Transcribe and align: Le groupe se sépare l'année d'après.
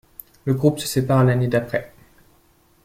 Le 0.45 0.55
groupe 0.55 0.79
se 0.79 0.87
sépare 0.87 1.23
l'année 1.23 1.47
d'après. 1.47 1.93